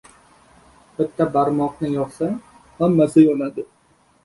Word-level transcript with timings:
•Bitta 0.99 1.27
barmoqni 1.35 1.93
yoqsang 1.97 2.33
hammasi 2.81 3.29
yonadi. 3.29 3.71